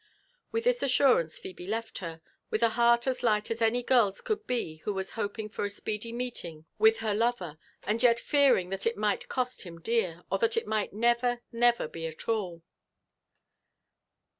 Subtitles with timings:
[0.51, 4.47] With this assurance Phebe left her, with a heart as light as any girl's could
[4.47, 8.87] be who was hoping for a speedy meeting with her lover, and yet fearing that
[8.87, 12.63] it might cost him dear, or that it might never, never be at ail.